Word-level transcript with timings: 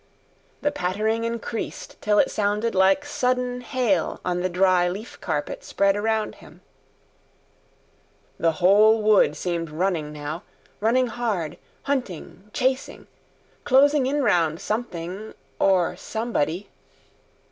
The 0.63 0.71
pattering 0.71 1.25
increased 1.25 1.95
till 2.01 2.17
it 2.17 2.31
sounded 2.31 2.73
like 2.73 3.05
sudden 3.05 3.61
hail 3.61 4.19
on 4.25 4.41
the 4.41 4.49
dry 4.49 4.89
leaf 4.89 5.21
carpet 5.21 5.63
spread 5.63 5.95
around 5.95 6.33
him. 6.41 6.61
The 8.39 8.53
whole 8.53 9.03
wood 9.03 9.37
seemed 9.37 9.69
running 9.69 10.11
now, 10.11 10.41
running 10.79 11.05
hard, 11.05 11.59
hunting, 11.83 12.49
chasing, 12.51 13.05
closing 13.63 14.07
in 14.07 14.23
round 14.23 14.59
something 14.59 15.35
or—somebody? 15.59 16.67